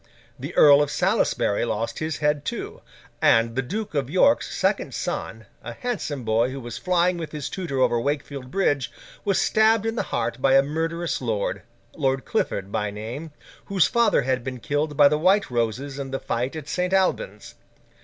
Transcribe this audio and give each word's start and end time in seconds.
The 0.39 0.55
Earl 0.55 0.81
of 0.81 0.89
Salisbury 0.89 1.63
lost 1.63 1.99
his 1.99 2.17
head, 2.17 2.43
too; 2.43 2.81
and 3.21 3.55
the 3.55 3.61
Duke 3.61 3.93
of 3.93 4.09
York's 4.09 4.51
second 4.57 4.95
son, 4.95 5.45
a 5.61 5.73
handsome 5.73 6.23
boy 6.23 6.49
who 6.49 6.59
was 6.59 6.79
flying 6.79 7.19
with 7.19 7.31
his 7.33 7.49
tutor 7.49 7.79
over 7.79 8.01
Wakefield 8.01 8.49
Bridge, 8.49 8.91
was 9.23 9.39
stabbed 9.39 9.85
in 9.85 9.93
the 9.93 10.01
heart 10.09 10.41
by 10.41 10.55
a 10.55 10.63
murderous, 10.63 11.21
lord—Lord 11.21 12.25
Clifford 12.25 12.71
by 12.71 12.89
name—whose 12.89 13.85
father 13.85 14.23
had 14.23 14.43
been 14.43 14.59
killed 14.59 14.97
by 14.97 15.07
the 15.07 15.19
White 15.19 15.51
Roses 15.51 15.99
in 15.99 16.09
the 16.09 16.19
fight 16.19 16.55
at 16.55 16.67
St. 16.67 16.93
Alban's. 16.93 17.53